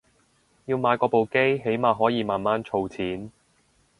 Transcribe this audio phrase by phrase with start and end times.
[0.65, 3.31] 要買過部機起碼可以慢慢儲錢